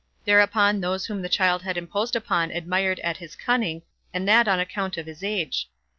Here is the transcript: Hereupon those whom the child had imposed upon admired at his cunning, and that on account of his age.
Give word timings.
Hereupon 0.25 0.81
those 0.81 1.05
whom 1.05 1.21
the 1.21 1.29
child 1.29 1.61
had 1.61 1.77
imposed 1.77 2.15
upon 2.15 2.49
admired 2.49 2.99
at 3.01 3.17
his 3.17 3.35
cunning, 3.35 3.83
and 4.11 4.27
that 4.27 4.47
on 4.47 4.59
account 4.59 4.97
of 4.97 5.05
his 5.05 5.23
age. 5.23 5.69